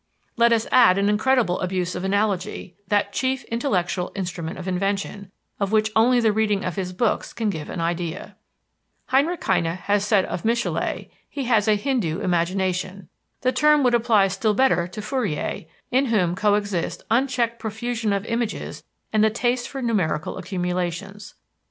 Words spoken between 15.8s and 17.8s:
in whom coexist unchecked